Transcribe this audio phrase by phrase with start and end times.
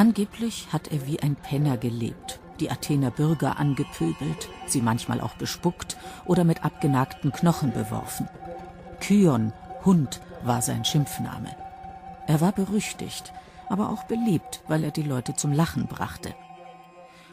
[0.00, 5.98] Angeblich hat er wie ein Penner gelebt, die Athener Bürger angepöbelt, sie manchmal auch bespuckt
[6.24, 8.26] oder mit abgenagten Knochen beworfen.
[9.00, 9.52] Kyon,
[9.84, 11.54] Hund, war sein Schimpfname.
[12.26, 13.34] Er war berüchtigt,
[13.68, 16.34] aber auch beliebt, weil er die Leute zum Lachen brachte.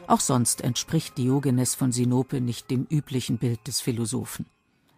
[0.06, 4.44] Auch sonst entspricht Diogenes von Sinope nicht dem üblichen Bild des Philosophen.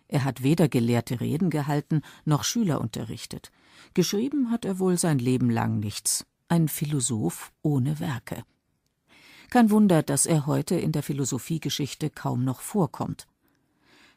[0.08, 3.52] Er hat weder gelehrte Reden gehalten noch Schüler unterrichtet.
[3.94, 6.26] Geschrieben hat er wohl sein Leben lang nichts.
[6.50, 8.42] Ein Philosoph ohne Werke.
[9.50, 13.28] Kein Wunder, dass er heute in der Philosophiegeschichte kaum noch vorkommt.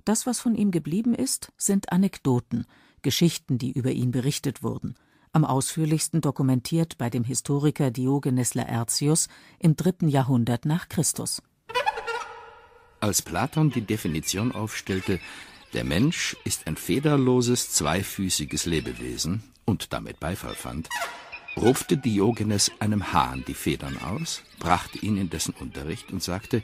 [0.03, 2.65] Das, was von ihm geblieben ist, sind Anekdoten,
[3.03, 4.95] Geschichten, die über ihn berichtet wurden,
[5.31, 9.27] am ausführlichsten dokumentiert bei dem Historiker Diogenes Laertius
[9.59, 11.43] im dritten Jahrhundert nach Christus.
[12.99, 15.19] Als Platon die Definition aufstellte,
[15.73, 20.89] der Mensch ist ein federloses, zweifüßiges Lebewesen und damit Beifall fand,
[21.57, 26.61] rupfte Diogenes einem Hahn die Federn aus, brachte ihn in dessen Unterricht und sagte,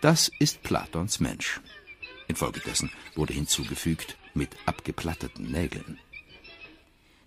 [0.00, 1.60] das ist Platons Mensch.
[2.28, 5.98] Infolgedessen wurde hinzugefügt mit abgeplatteten Nägeln.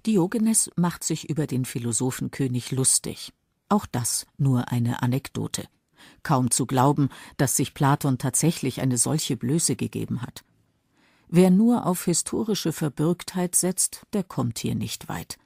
[0.05, 3.31] Diogenes macht sich über den Philosophenkönig lustig.
[3.69, 5.67] Auch das nur eine Anekdote.
[6.23, 10.43] Kaum zu glauben, dass sich Platon tatsächlich eine solche Blöße gegeben hat.
[11.29, 15.37] Wer nur auf historische Verbürgtheit setzt, der kommt hier nicht weit.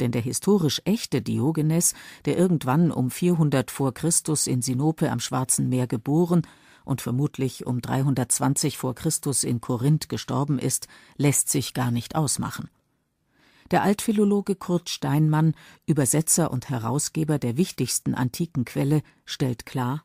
[0.00, 5.68] Denn der historisch echte Diogenes, der irgendwann um 400 vor Christus in Sinope am Schwarzen
[5.68, 6.42] Meer geboren
[6.84, 12.68] und vermutlich um 320 vor Christus in Korinth gestorben ist, lässt sich gar nicht ausmachen.
[13.70, 15.54] Der Altphilologe Kurt Steinmann,
[15.86, 20.02] Übersetzer und Herausgeber der wichtigsten antiken Quelle, stellt klar: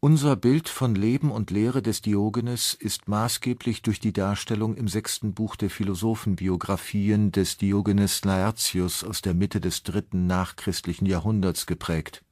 [0.00, 5.34] Unser Bild von Leben und Lehre des Diogenes ist maßgeblich durch die Darstellung im sechsten
[5.34, 12.22] Buch der Philosophenbiografien des Diogenes Laertius aus der Mitte des dritten nachchristlichen Jahrhunderts geprägt.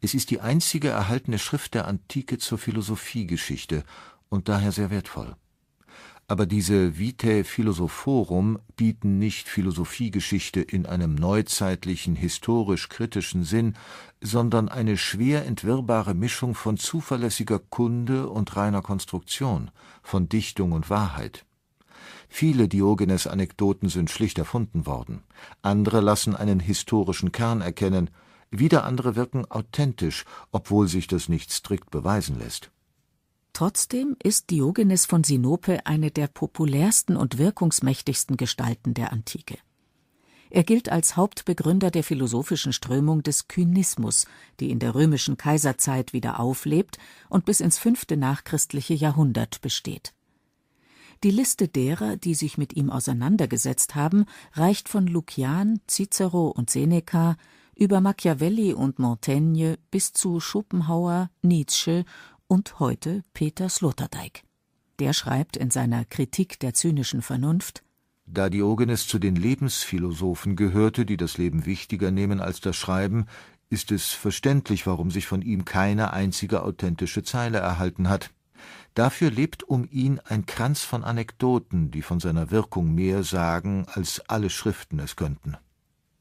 [0.00, 3.84] Es ist die einzige erhaltene Schrift der Antike zur Philosophiegeschichte
[4.30, 5.36] und daher sehr wertvoll
[6.30, 13.74] aber diese Vitae Philosophorum bieten nicht Philosophiegeschichte in einem neuzeitlichen historisch-kritischen Sinn,
[14.20, 19.72] sondern eine schwer entwirrbare Mischung von zuverlässiger Kunde und reiner Konstruktion,
[20.04, 21.46] von Dichtung und Wahrheit.
[22.28, 25.24] Viele Diogenes-Anekdoten sind schlicht erfunden worden,
[25.62, 28.08] andere lassen einen historischen Kern erkennen,
[28.52, 32.70] wieder andere wirken authentisch, obwohl sich das nicht strikt beweisen lässt
[33.52, 39.58] Trotzdem ist Diogenes von Sinope eine der populärsten und wirkungsmächtigsten Gestalten der Antike.
[40.50, 44.26] Er gilt als Hauptbegründer der philosophischen Strömung des Kynismus,
[44.58, 50.12] die in der römischen Kaiserzeit wieder auflebt und bis ins fünfte nachchristliche Jahrhundert besteht.
[51.22, 54.24] Die Liste derer, die sich mit ihm auseinandergesetzt haben,
[54.54, 57.36] reicht von Lukian, Cicero und Seneca
[57.76, 62.04] über Machiavelli und Montaigne bis zu Schopenhauer, Nietzsche
[62.50, 64.42] und heute Peter Sloterdijk.
[64.98, 67.84] Der schreibt in seiner Kritik der zynischen Vernunft
[68.26, 73.26] Da Diogenes zu den Lebensphilosophen gehörte, die das Leben wichtiger nehmen als das Schreiben,
[73.68, 78.30] ist es verständlich, warum sich von ihm keine einzige authentische Zeile erhalten hat.
[78.94, 84.28] Dafür lebt um ihn ein Kranz von Anekdoten, die von seiner Wirkung mehr sagen, als
[84.28, 85.56] alle Schriften es könnten.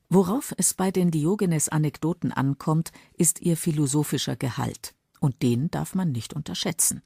[0.10, 6.34] Worauf es bei den Diogenes-Anekdoten ankommt, ist ihr philosophischer Gehalt und den darf man nicht
[6.34, 7.02] unterschätzen.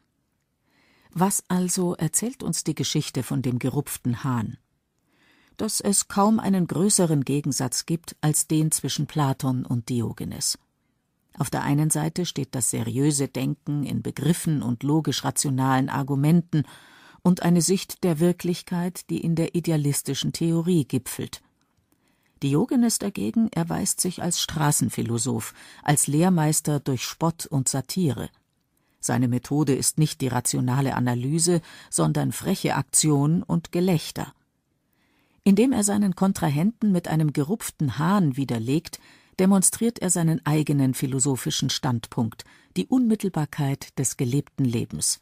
[1.12, 4.58] Was also erzählt uns die Geschichte von dem gerupften Hahn?
[5.58, 10.58] Dass es kaum einen größeren Gegensatz gibt als den zwischen Platon und Diogenes.
[11.38, 16.64] Auf der einen Seite steht das seriöse Denken in Begriffen und logisch rationalen Argumenten
[17.22, 21.42] und eine Sicht der Wirklichkeit, die in der idealistischen Theorie gipfelt.
[22.44, 28.30] Diogenes dagegen erweist sich als Straßenphilosoph, als Lehrmeister durch Spott und Satire.
[29.00, 34.34] Seine Methode ist nicht die rationale Analyse, sondern freche Aktion und Gelächter.
[35.46, 39.00] Indem er seinen Kontrahenten mit einem gerupften Hahn widerlegt,
[39.40, 42.44] demonstriert er seinen eigenen philosophischen Standpunkt,
[42.76, 45.22] die Unmittelbarkeit des gelebten Lebens.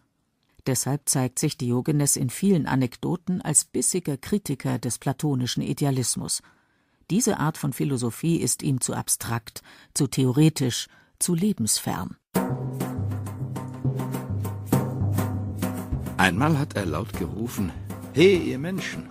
[0.65, 6.41] Deshalb zeigt sich Diogenes in vielen Anekdoten als bissiger Kritiker des platonischen Idealismus–
[7.11, 9.61] diese Art von Philosophie ist ihm zu abstrakt,
[9.93, 10.87] zu theoretisch,
[11.19, 12.15] zu lebensfern.
[16.15, 17.71] Einmal hat er laut gerufen
[18.13, 19.09] He, ihr Menschen.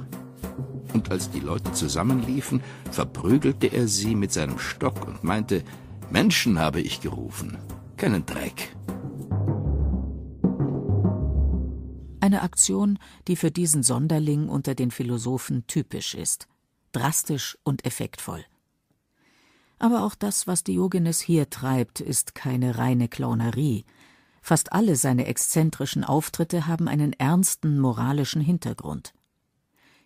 [0.95, 5.63] Und als die Leute zusammenliefen, verprügelte er sie mit seinem Stock und meinte
[6.11, 7.59] Menschen habe ich gerufen,
[7.99, 8.75] keinen Dreck.
[12.21, 12.99] Eine Aktion,
[13.29, 16.50] die für diesen Sonderling unter den Philosophen typisch ist
[16.93, 18.45] drastisch und effektvoll.
[19.79, 23.85] Aber auch das, was Diogenes hier treibt, ist keine reine Clownerie.
[24.43, 29.15] Fast alle seine exzentrischen Auftritte haben einen ernsten moralischen Hintergrund.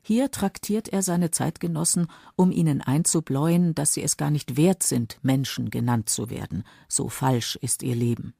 [0.06, 5.18] Hier traktiert er seine Zeitgenossen, um ihnen einzubläuen, dass sie es gar nicht wert sind,
[5.22, 8.34] Menschen genannt zu werden, so falsch ist ihr Leben.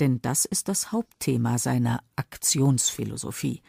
[0.00, 3.62] Denn das ist das Hauptthema seiner Aktionsphilosophie,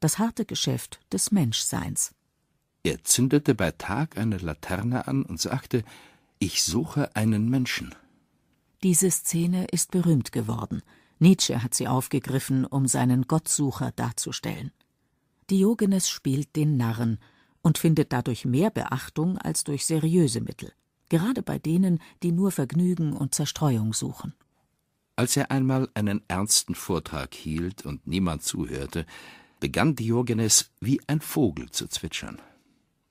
[0.00, 2.15] das harte Geschäft des Menschseins.
[2.86, 5.82] Er zündete bei Tag eine Laterne an und sagte
[6.38, 7.92] Ich suche einen Menschen.
[8.84, 10.82] Diese Szene ist berühmt geworden.
[11.18, 14.70] Nietzsche hat sie aufgegriffen, um seinen Gottsucher darzustellen.
[15.50, 17.18] Diogenes spielt den Narren
[17.60, 20.70] und findet dadurch mehr Beachtung als durch seriöse Mittel,
[21.08, 24.32] gerade bei denen, die nur Vergnügen und Zerstreuung suchen.
[25.16, 29.06] Als er einmal einen ernsten Vortrag hielt und niemand zuhörte,
[29.58, 32.40] begann Diogenes wie ein Vogel zu zwitschern.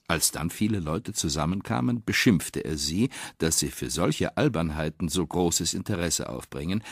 [0.08, 3.10] Als dann viele Leute zusammenkamen, beschimpfte er sie,
[3.40, 6.84] dass sie für solche Albernheiten so großes Interesse aufbringen,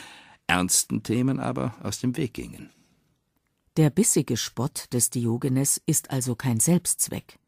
[0.46, 2.70] ernsten Themen aber aus dem Weg gingen.
[3.76, 7.38] Der bissige Spott des Diogenes ist also kein Selbstzweck.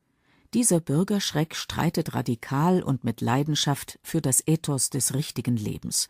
[0.55, 6.09] Dieser Bürgerschreck streitet radikal und mit Leidenschaft für das Ethos des richtigen Lebens.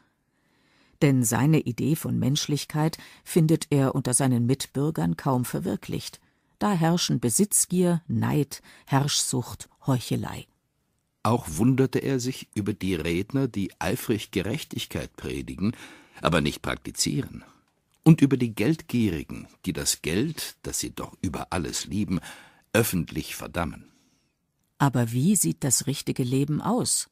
[1.03, 6.21] Denn seine Idee von Menschlichkeit findet er unter seinen Mitbürgern kaum verwirklicht.
[6.59, 10.47] Da herrschen Besitzgier, Neid, Herrschsucht, Heuchelei.
[11.23, 15.73] Auch wunderte er sich über die Redner, die eifrig Gerechtigkeit predigen,
[16.21, 17.45] aber nicht praktizieren
[18.07, 22.21] und über die Geldgierigen, die das Geld, das sie doch über alles lieben,
[22.73, 23.91] öffentlich verdammen.
[24.79, 27.11] Aber wie sieht das richtige Leben aus?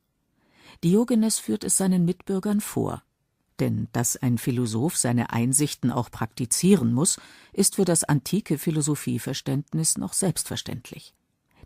[0.84, 3.02] Diogenes führt es seinen Mitbürgern vor.
[3.60, 7.18] Denn dass ein Philosoph seine Einsichten auch praktizieren muss,
[7.52, 11.14] ist für das antike Philosophieverständnis noch selbstverständlich.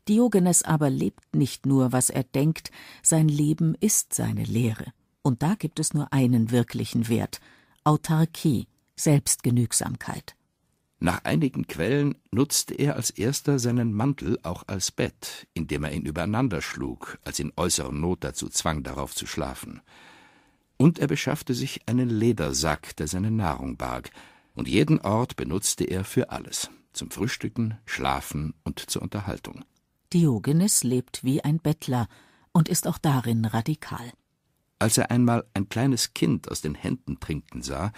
[0.08, 2.70] Diogenes aber lebt nicht nur, was er denkt,
[3.02, 4.92] sein Leben ist seine Lehre.
[5.22, 7.40] Und da gibt es nur einen wirklichen Wert
[7.84, 10.34] Autarkie, Selbstgenügsamkeit.
[11.00, 16.04] Nach einigen Quellen nutzte er als erster seinen Mantel auch als Bett, indem er ihn
[16.04, 19.80] übereinander schlug, als ihn äußere Not dazu zwang, darauf zu schlafen.
[20.78, 24.10] Und er beschaffte sich einen Ledersack, der seine Nahrung barg,
[24.54, 29.64] und jeden Ort benutzte er für alles, zum Frühstücken, Schlafen und zur Unterhaltung.
[30.12, 32.08] Diogenes lebt wie ein Bettler
[32.52, 34.12] und ist auch darin radikal.
[34.78, 37.92] Als er einmal ein kleines Kind aus den Händen trinken sah,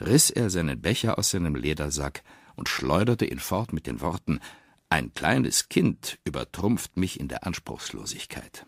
[0.00, 2.22] riß er seinen Becher aus seinem Ledersack
[2.54, 4.40] und schleuderte ihn fort mit den Worten
[4.88, 8.66] Ein kleines Kind übertrumpft mich in der Anspruchslosigkeit.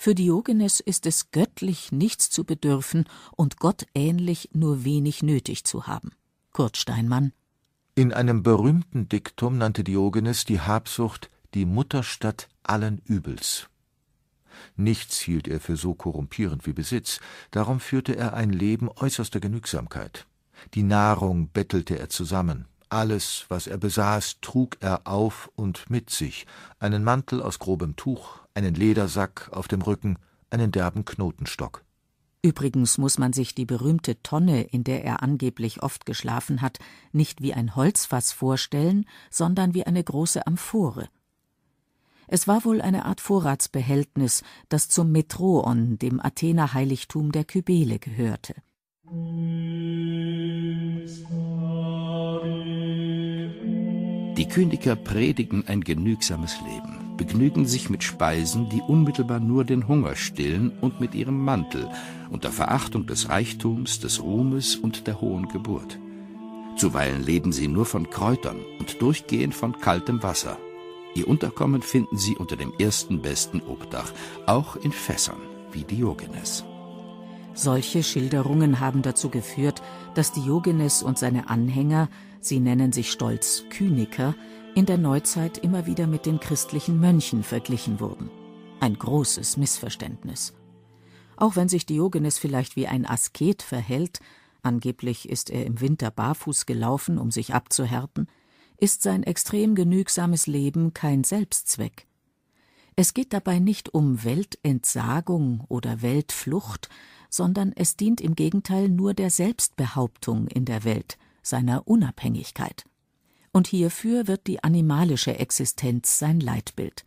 [0.00, 5.88] Für Diogenes ist es göttlich nichts zu bedürfen und Gott ähnlich nur wenig nötig zu
[5.88, 6.12] haben.
[6.52, 7.32] Kurt Steinmann
[7.96, 13.70] In einem berühmten Diktum nannte Diogenes die Habsucht die Mutterstadt allen Übels.
[14.76, 17.18] Nichts hielt er für so korrumpierend wie Besitz,
[17.50, 20.28] darum führte er ein Leben äußerster Genügsamkeit.
[20.74, 26.46] Die Nahrung bettelte er zusammen, alles, was er besaß, trug er auf und mit sich,
[26.78, 30.18] einen Mantel aus grobem Tuch, einen Ledersack auf dem Rücken,
[30.50, 31.84] einen derben Knotenstock.
[32.40, 36.78] Übrigens muss man sich die berühmte Tonne, in der er angeblich oft geschlafen hat,
[37.12, 41.08] nicht wie ein Holzfass vorstellen, sondern wie eine große Amphore.
[42.28, 48.54] Es war wohl eine Art Vorratsbehältnis, das zum Metroon, dem Athener Heiligtum der Kybele, gehörte.
[54.38, 60.14] Die Kyniker predigen ein genügsames Leben, begnügen sich mit Speisen, die unmittelbar nur den Hunger
[60.14, 61.90] stillen und mit ihrem Mantel,
[62.30, 65.98] unter Verachtung des Reichtums, des Ruhmes und der hohen Geburt.
[66.76, 70.56] Zuweilen leben sie nur von Kräutern und durchgehend von kaltem Wasser.
[71.16, 74.12] Ihr Unterkommen finden sie unter dem ersten besten Obdach,
[74.46, 75.40] auch in Fässern,
[75.72, 76.64] wie Diogenes.
[77.58, 79.82] Solche Schilderungen haben dazu geführt,
[80.14, 82.08] dass Diogenes und seine Anhänger,
[82.40, 84.36] sie nennen sich stolz Kyniker,
[84.76, 88.30] in der Neuzeit immer wieder mit den christlichen Mönchen verglichen wurden.
[88.78, 90.54] Ein großes Missverständnis.
[91.36, 94.20] Auch wenn sich Diogenes vielleicht wie ein Asket verhält,
[94.62, 98.28] angeblich ist er im Winter barfuß gelaufen, um sich abzuhärten,
[98.76, 102.06] ist sein extrem genügsames Leben kein Selbstzweck.
[103.00, 106.88] Es geht dabei nicht um Weltentsagung oder Weltflucht,
[107.30, 112.86] sondern es dient im Gegenteil nur der Selbstbehauptung in der Welt, seiner Unabhängigkeit.
[113.52, 117.04] Und hierfür wird die animalische Existenz sein Leitbild.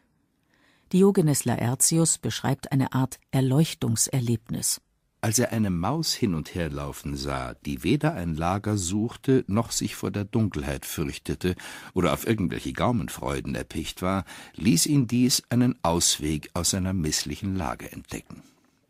[0.93, 4.79] Diogenes Laertius beschreibt eine Art Erleuchtungserlebnis.
[5.23, 9.71] Als er eine Maus hin und her laufen sah, die weder ein Lager suchte, noch
[9.71, 11.55] sich vor der Dunkelheit fürchtete
[11.93, 14.25] oder auf irgendwelche Gaumenfreuden erpicht war,
[14.55, 18.41] ließ ihn dies einen Ausweg aus seiner misslichen Lage entdecken.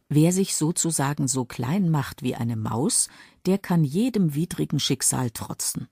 [0.07, 3.09] Wer sich sozusagen so klein macht wie eine Maus,
[3.45, 5.89] der kann jedem widrigen Schicksal trotzen.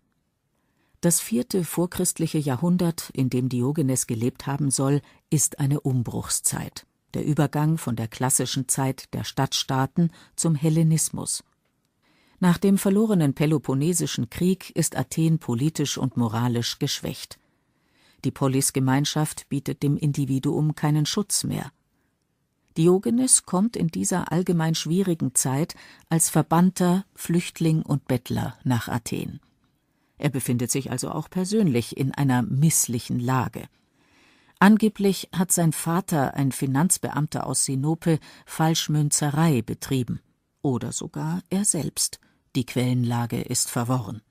[1.02, 7.78] Das vierte vorchristliche Jahrhundert, in dem Diogenes gelebt haben soll, ist eine Umbruchszeit, der Übergang
[7.78, 11.44] von der klassischen Zeit der Stadtstaaten zum Hellenismus.
[12.40, 17.38] Nach dem verlorenen Peloponnesischen Krieg ist Athen politisch und moralisch geschwächt.
[18.24, 21.72] Die Polisgemeinschaft bietet dem Individuum keinen Schutz mehr.
[22.78, 25.76] Diogenes kommt in dieser allgemein schwierigen Zeit
[26.08, 29.42] als Verbannter, Flüchtling und Bettler nach Athen.
[30.18, 33.68] Er befindet sich also auch persönlich in einer misslichen Lage.
[34.62, 40.20] Angeblich hat sein Vater, ein Finanzbeamter aus Sinope, Falschmünzerei betrieben.
[40.62, 42.20] Oder sogar er selbst.
[42.58, 44.22] Die Quellenlage ist verworren.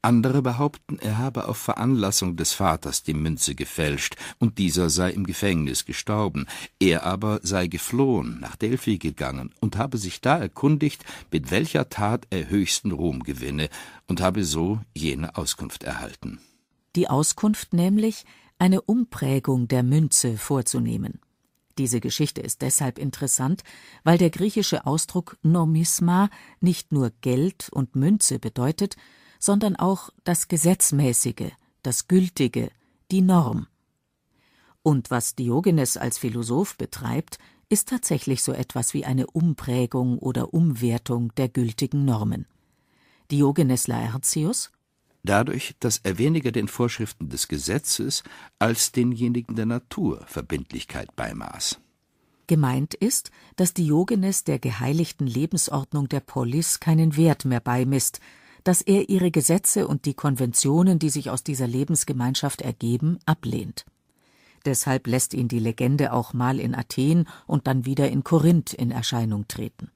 [0.00, 5.24] Andere behaupten, er habe auf Veranlassung des Vaters die Münze gefälscht und dieser sei im
[5.24, 6.46] Gefängnis gestorben.
[6.78, 12.26] Er aber sei geflohen, nach Delphi gegangen und habe sich da erkundigt, mit welcher Tat
[12.30, 13.68] er höchsten Ruhm gewinne
[14.06, 16.38] und habe so jene Auskunft erhalten.
[16.96, 18.24] Die Auskunft nämlich,
[18.58, 21.20] eine Umprägung der Münze vorzunehmen.
[21.78, 23.62] Diese Geschichte ist deshalb interessant,
[24.04, 26.30] weil der griechische Ausdruck Nomisma
[26.60, 28.96] nicht nur Geld und Münze bedeutet,
[29.40, 31.50] sondern auch das Gesetzmäßige,
[31.82, 32.70] das Gültige,
[33.10, 33.66] die Norm.
[34.82, 41.34] Und was Diogenes als Philosoph betreibt, ist tatsächlich so etwas wie eine Umprägung oder Umwertung
[41.34, 42.46] der gültigen Normen.
[43.30, 44.70] Diogenes Laertius
[45.24, 48.22] Dadurch, dass er weniger den Vorschriften des Gesetzes
[48.58, 51.80] als denjenigen der Natur Verbindlichkeit beimaß.
[52.46, 58.20] Gemeint ist, dass Diogenes der geheiligten Lebensordnung der Polis keinen Wert mehr beimisst,
[58.64, 63.86] dass er ihre Gesetze und die Konventionen, die sich aus dieser Lebensgemeinschaft ergeben, ablehnt.
[64.66, 68.90] Deshalb lässt ihn die Legende auch mal in Athen und dann wieder in Korinth in
[68.90, 69.90] Erscheinung treten.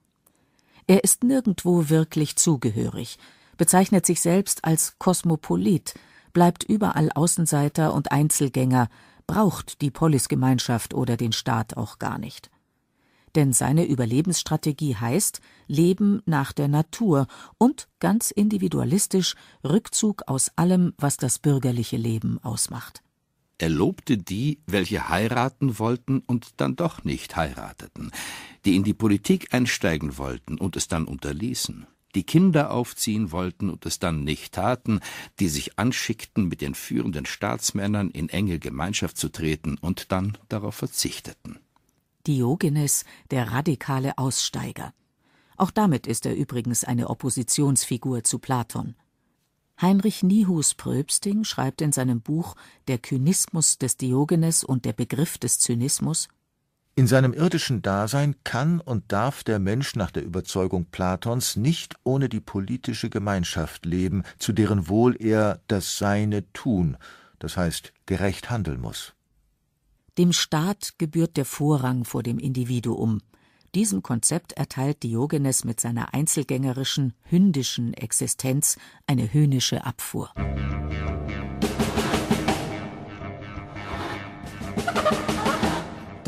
[0.86, 3.18] Er ist nirgendwo wirklich zugehörig,
[3.58, 5.94] bezeichnet sich selbst als Kosmopolit,
[6.32, 8.88] bleibt überall Außenseiter und Einzelgänger,
[9.26, 12.50] braucht die Polisgemeinschaft oder den Staat auch gar nicht
[13.38, 21.18] denn seine Überlebensstrategie heißt Leben nach der Natur und ganz individualistisch Rückzug aus allem, was
[21.18, 23.02] das bürgerliche Leben ausmacht.
[23.58, 28.12] Er lobte die, welche heiraten wollten und dann doch nicht heirateten,
[28.64, 31.86] die in die Politik einsteigen wollten und es dann unterließen,
[32.18, 34.98] die Kinder aufziehen wollten und es dann nicht taten,
[35.38, 40.74] die sich anschickten, mit den führenden Staatsmännern in enge Gemeinschaft zu treten und dann darauf
[40.74, 41.60] verzichteten.
[42.26, 44.92] Diogenes, der radikale Aussteiger.
[45.56, 48.96] Auch damit ist er übrigens eine Oppositionsfigur zu Platon.
[49.80, 52.56] Heinrich Niehus Pröbsting schreibt in seinem Buch
[52.88, 56.26] Der Kynismus des Diogenes und der Begriff des Zynismus
[56.98, 62.28] In seinem irdischen Dasein kann und darf der Mensch nach der Überzeugung Platons nicht ohne
[62.28, 66.96] die politische Gemeinschaft leben, zu deren Wohl er das Seine tun,
[67.38, 69.14] das heißt gerecht handeln muss.
[70.18, 73.20] Dem Staat gebührt der Vorrang vor dem Individuum.
[73.76, 78.76] Diesem Konzept erteilt Diogenes mit seiner einzelgängerischen, hündischen Existenz
[79.06, 80.32] eine höhnische Abfuhr.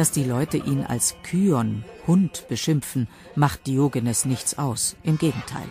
[0.00, 5.69] Dass die Leute ihn als Kyon, Hund, beschimpfen, macht Diogenes nichts aus, im Gegenteil.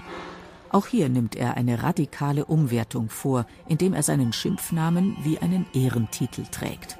[0.69, 6.43] Auch hier nimmt er eine radikale Umwertung vor, indem er seinen Schimpfnamen wie einen Ehrentitel
[6.43, 6.99] trägt.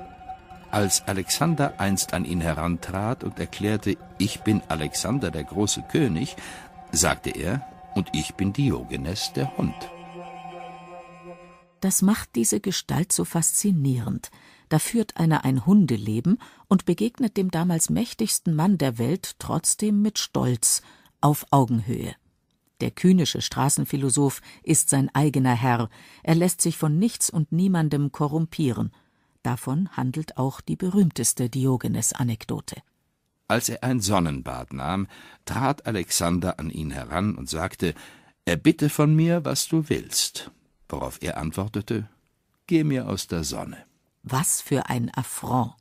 [0.72, 6.36] Als Alexander einst an ihn herantrat und erklärte, ich bin Alexander der große König,
[6.92, 7.62] sagte er,
[7.94, 9.76] und ich bin Diogenes der Hund.
[11.80, 14.32] Das macht diese Gestalt so faszinierend.
[14.70, 20.20] Da führt einer ein Hundeleben und begegnet dem damals mächtigsten Mann der Welt trotzdem mit
[20.20, 20.82] Stolz,
[21.22, 22.16] auf Augenhöhe.
[22.80, 25.90] Der kühnische Straßenphilosoph ist sein eigener Herr,
[26.24, 28.92] er lässt sich von nichts und niemandem korrumpieren.
[29.44, 32.78] Davon handelt auch die berühmteste Diogenes-Anekdote.
[33.48, 35.08] Als er ein Sonnenbad nahm,
[35.46, 37.96] trat Alexander an ihn heran und sagte:
[38.46, 40.52] Erbitte von mir, was du willst.
[40.88, 42.08] Worauf er antwortete:
[42.68, 43.89] Geh mir aus der Sonne.
[44.32, 45.74] Was für ein Affront!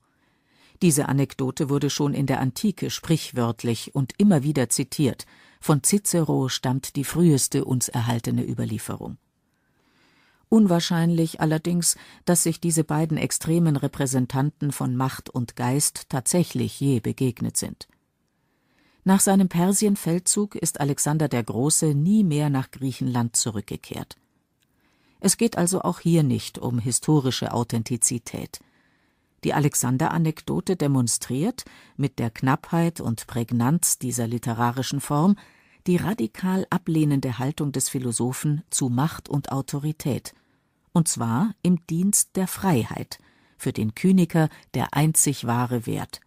[0.80, 5.26] Diese Anekdote wurde schon in der Antike sprichwörtlich und immer wieder zitiert.
[5.60, 9.18] Von Cicero stammt die früheste uns erhaltene Überlieferung.
[10.48, 17.56] Unwahrscheinlich allerdings, dass sich diese beiden extremen Repräsentanten von Macht und Geist tatsächlich je begegnet
[17.56, 17.88] sind.
[19.04, 24.16] Nach seinem Persienfeldzug ist Alexander der Große nie mehr nach Griechenland zurückgekehrt.
[25.20, 28.60] Es geht also auch hier nicht um historische Authentizität.
[29.44, 31.64] Die Alexander-Anekdote demonstriert,
[31.96, 35.36] mit der Knappheit und Prägnanz dieser literarischen Form,
[35.86, 40.34] die radikal ablehnende Haltung des Philosophen zu Macht und Autorität,
[40.92, 43.18] und zwar im Dienst der Freiheit,
[43.56, 46.20] für den Kyniker der einzig wahre Wert.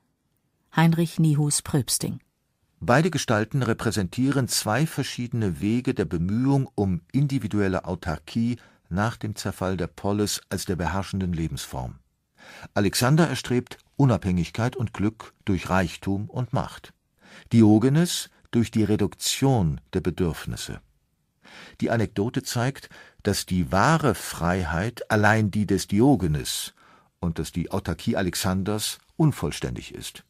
[0.76, 2.20] Heinrich Nihus Pröbsting
[2.80, 8.58] Beide Gestalten repräsentieren zwei verschiedene Wege der Bemühung um individuelle Autarkie
[8.92, 12.00] nach dem Zerfall der Polis als der beherrschenden Lebensform.
[12.74, 16.94] Alexander erstrebt Unabhängigkeit und Glück durch Reichtum und Macht,
[17.54, 20.82] Diogenes durch die Reduktion der Bedürfnisse.
[21.82, 22.90] Die Anekdote zeigt,
[23.24, 26.74] dass die wahre Freiheit allein die des Diogenes
[27.20, 30.24] und dass die Autarkie Alexanders unvollständig ist.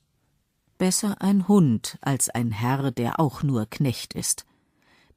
[0.77, 4.45] Besser ein Hund als ein Herr, der auch nur Knecht ist.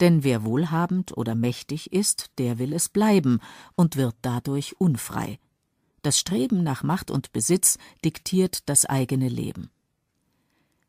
[0.00, 3.40] Denn wer wohlhabend oder mächtig ist, der will es bleiben
[3.74, 5.38] und wird dadurch unfrei.
[6.02, 9.70] Das Streben nach Macht und Besitz diktiert das eigene Leben.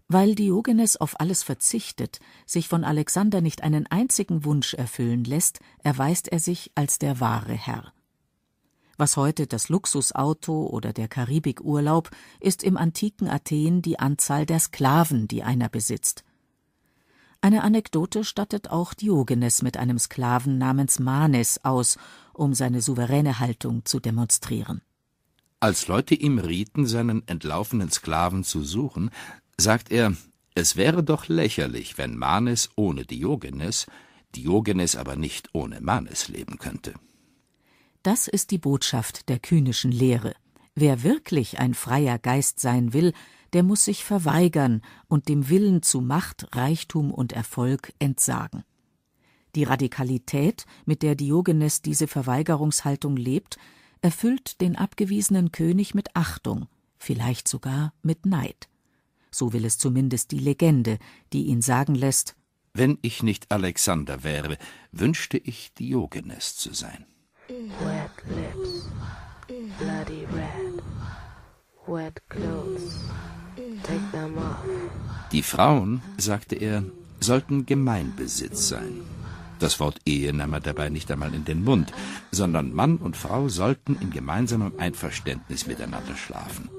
[0.09, 6.27] Weil Diogenes auf alles verzichtet, sich von Alexander nicht einen einzigen Wunsch erfüllen lässt, erweist
[6.27, 7.93] er sich als der wahre Herr.
[8.97, 15.29] Was heute das Luxusauto oder der Karibikurlaub, ist im antiken Athen die Anzahl der Sklaven,
[15.29, 16.24] die einer besitzt.
[17.45, 21.99] Eine Anekdote stattet auch Diogenes mit einem Sklaven namens Manes aus,
[22.33, 24.81] um seine souveräne Haltung zu demonstrieren.
[25.59, 29.11] Als Leute ihm rieten, seinen entlaufenen Sklaven zu suchen,
[29.57, 30.15] sagt er,
[30.55, 33.85] es wäre doch lächerlich, wenn Manes ohne Diogenes,
[34.35, 36.95] Diogenes aber nicht ohne Manes leben könnte.
[38.01, 40.33] Das ist die Botschaft der kühnischen Lehre.
[40.73, 43.13] Wer wirklich ein freier Geist sein will,
[43.53, 48.63] der muss sich verweigern und dem Willen zu Macht, Reichtum und Erfolg entsagen.
[49.55, 53.57] Die Radikalität, mit der Diogenes diese Verweigerungshaltung lebt,
[54.01, 58.67] erfüllt den abgewiesenen König mit Achtung, vielleicht sogar mit Neid.
[59.31, 60.99] So will es zumindest die Legende,
[61.33, 62.35] die ihn sagen lässt
[62.73, 64.57] Wenn ich nicht Alexander wäre,
[64.91, 67.05] wünschte ich Diogenes zu sein.
[67.47, 68.89] Wet lips,
[69.77, 70.83] bloody red,
[71.87, 73.09] wet clothes.
[75.31, 76.83] Die Frauen, sagte er,
[77.19, 79.01] sollten Gemeinbesitz sein.
[79.59, 81.93] Das Wort Ehe nahm er dabei nicht einmal in den Mund,
[82.31, 86.69] sondern Mann und Frau sollten in gemeinsamem Einverständnis miteinander schlafen.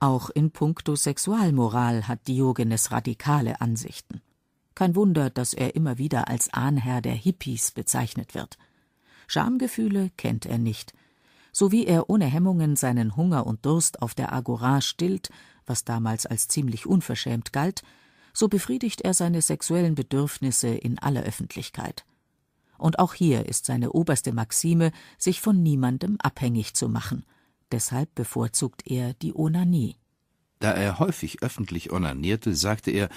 [0.00, 4.20] Auch in puncto Sexualmoral hat Diogenes radikale Ansichten.
[4.74, 8.58] Kein Wunder, dass er immer wieder als Ahnherr der Hippies bezeichnet wird.
[9.26, 10.92] Schamgefühle kennt er nicht.
[11.52, 15.30] So wie er ohne Hemmungen seinen Hunger und Durst auf der Agora stillt,
[15.66, 17.82] was damals als ziemlich unverschämt galt,
[18.32, 22.04] so befriedigt er seine sexuellen Bedürfnisse in aller Öffentlichkeit.
[22.76, 27.24] Und auch hier ist seine oberste Maxime, sich von niemandem abhängig zu machen.
[27.70, 29.96] Deshalb bevorzugt er die Onanie.
[30.58, 33.08] Da er häufig öffentlich onanierte, sagte er,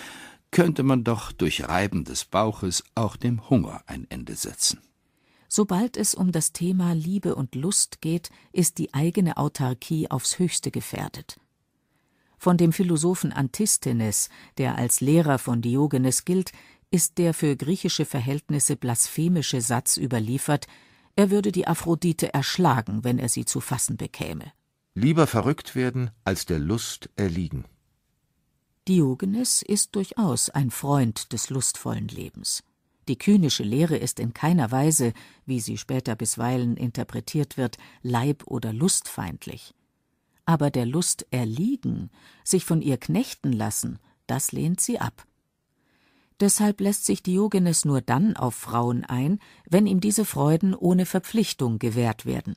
[0.51, 4.79] könnte man doch durch Reiben des Bauches auch dem Hunger ein Ende setzen.
[5.49, 10.71] Sobald es um das Thema Liebe und Lust geht, ist die eigene Autarkie aufs höchste
[10.71, 11.39] gefährdet.
[12.37, 16.51] Von dem Philosophen Antisthenes, der als Lehrer von Diogenes gilt,
[16.91, 20.67] ist der für griechische Verhältnisse blasphemische Satz überliefert,
[21.15, 24.51] er würde die Aphrodite erschlagen, wenn er sie zu fassen bekäme.
[24.93, 27.65] Lieber verrückt werden, als der Lust erliegen.
[28.87, 32.63] Diogenes ist durchaus ein Freund des lustvollen Lebens.
[33.07, 35.13] Die kühnische Lehre ist in keiner Weise,
[35.45, 39.73] wie sie später bisweilen interpretiert wird, leib- oder lustfeindlich
[40.47, 42.09] aber der Lust erliegen,
[42.43, 45.27] sich von ihr knechten lassen, das lehnt sie ab.
[46.39, 51.79] Deshalb lässt sich Diogenes nur dann auf Frauen ein, wenn ihm diese Freuden ohne Verpflichtung
[51.79, 52.55] gewährt werden.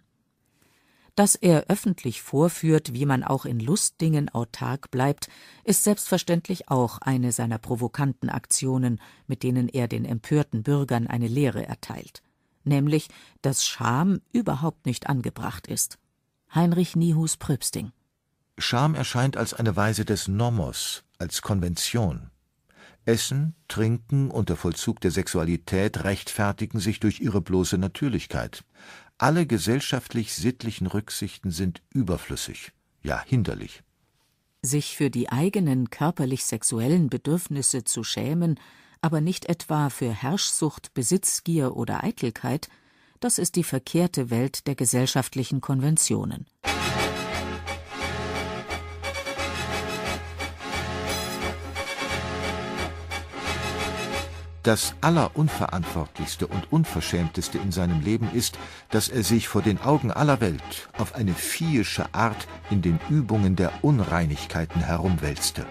[1.17, 5.29] Dass er öffentlich vorführt, wie man auch in Lustdingen autark bleibt,
[5.65, 11.67] ist selbstverständlich auch eine seiner provokanten Aktionen, mit denen er den empörten Bürgern eine Lehre
[11.67, 12.23] erteilt,
[12.63, 13.09] nämlich,
[13.43, 15.99] dass Scham überhaupt nicht angebracht ist.
[16.53, 17.93] Heinrich Nihus Pröbsting.
[18.59, 22.31] Scham erscheint als eine Weise des Nomos, als Konvention.
[23.05, 28.65] Essen, Trinken und der Vollzug der Sexualität rechtfertigen sich durch ihre bloße Natürlichkeit.
[29.17, 33.85] Alle gesellschaftlich-sittlichen Rücksichten sind überflüssig, ja hinderlich.
[34.61, 38.59] Sich für die eigenen körperlich-sexuellen Bedürfnisse zu schämen,
[39.01, 42.69] aber nicht etwa für Herrschsucht, Besitzgier oder Eitelkeit,
[43.21, 46.47] das ist die verkehrte Welt der gesellschaftlichen Konventionen.
[54.63, 58.59] Das Allerunverantwortlichste und Unverschämteste in seinem Leben ist,
[58.91, 63.57] dass er sich vor den Augen aller Welt auf eine viehische Art in den Übungen
[63.57, 65.65] der Unreinigkeiten herumwälzte.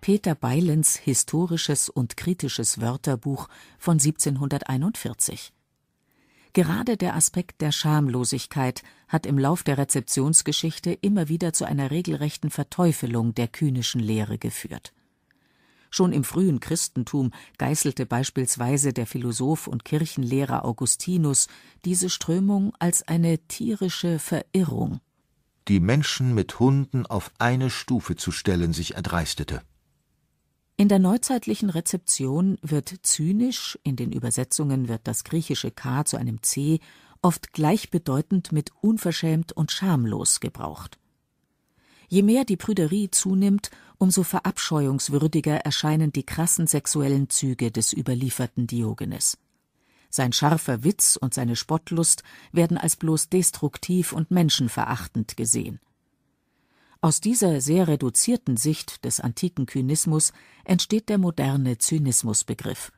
[0.00, 3.48] Peter Beilens Historisches und kritisches Wörterbuch
[3.78, 5.52] von 1741
[6.52, 12.50] Gerade der Aspekt der Schamlosigkeit hat im Lauf der Rezeptionsgeschichte immer wieder zu einer regelrechten
[12.50, 14.92] Verteufelung der kühnischen Lehre geführt.
[15.90, 21.48] Schon im frühen Christentum geißelte beispielsweise der Philosoph und Kirchenlehrer Augustinus
[21.84, 25.00] diese Strömung als eine tierische Verirrung.
[25.68, 29.62] Die Menschen mit Hunden auf eine Stufe zu stellen sich erdreistete
[30.80, 36.42] in der neuzeitlichen Rezeption wird zynisch, in den Übersetzungen wird das griechische K zu einem
[36.42, 36.80] C,
[37.20, 40.98] oft gleichbedeutend mit unverschämt und schamlos gebraucht.
[42.08, 49.36] Je mehr die Prüderie zunimmt, umso verabscheuungswürdiger erscheinen die krassen sexuellen Züge des überlieferten Diogenes.
[50.08, 55.78] Sein scharfer Witz und seine Spottlust werden als bloß destruktiv und menschenverachtend gesehen.
[57.02, 60.34] Aus dieser sehr reduzierten Sicht des antiken Kynismus
[60.64, 62.92] entsteht der moderne Zynismusbegriff.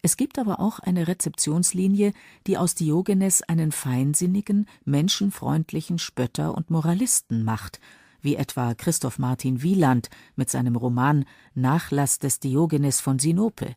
[0.00, 2.14] Es gibt aber auch eine Rezeptionslinie,
[2.46, 7.80] die aus Diogenes einen feinsinnigen, menschenfreundlichen Spötter und Moralisten macht,
[8.22, 13.74] wie etwa Christoph Martin Wieland mit seinem Roman Nachlass des Diogenes von Sinope.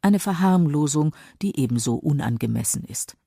[0.00, 3.18] Eine Verharmlosung, die ebenso unangemessen ist.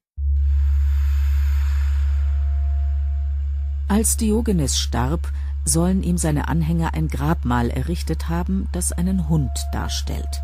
[3.94, 5.32] Als Diogenes starb,
[5.66, 10.42] sollen ihm seine Anhänger ein Grabmal errichtet haben, das einen Hund darstellt.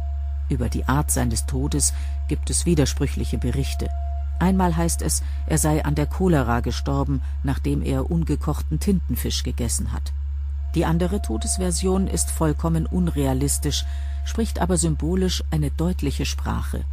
[0.50, 1.96] Über die Art seines Todes
[2.28, 3.90] gibt es widersprüchliche Berichte.
[4.38, 10.14] Einmal heißt es, er sei an der Cholera gestorben, nachdem er ungekochten Tintenfisch gegessen hat.
[10.76, 13.84] Die andere Todesversion ist vollkommen unrealistisch,
[14.26, 16.86] spricht aber symbolisch eine deutliche Sprache.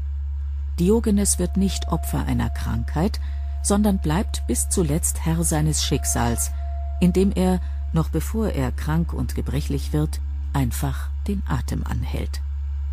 [0.81, 3.21] Diogenes wird nicht Opfer einer Krankheit,
[3.66, 6.52] sondern bleibt bis zuletzt Herr seines Schicksals,
[7.00, 7.61] indem er
[7.92, 10.20] noch bevor er krank und gebrechlich wird,
[10.52, 12.40] einfach den Atem anhält.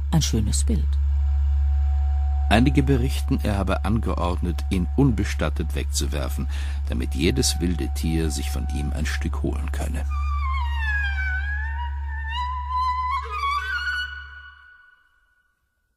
[0.09, 0.87] Ein schönes Bild.
[2.49, 6.47] Einige berichten, er habe angeordnet, ihn unbestattet wegzuwerfen,
[6.89, 10.03] damit jedes wilde Tier sich von ihm ein Stück holen könne.